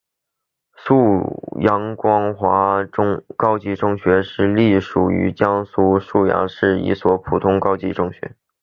[0.75, 2.83] 溧阳市光华
[3.37, 8.35] 高级中学是隶属于江苏省溧阳市的一所普通高级中学。